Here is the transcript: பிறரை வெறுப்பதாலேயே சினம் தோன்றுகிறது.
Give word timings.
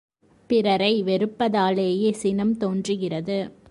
பிறரை 0.49 1.03
வெறுப்பதாலேயே 1.03 2.11
சினம் 2.11 2.57
தோன்றுகிறது. 2.57 3.51